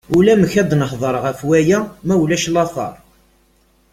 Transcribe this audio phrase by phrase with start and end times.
[0.17, 2.93] Ulamek ad nehder ɣef waya ma ulac later.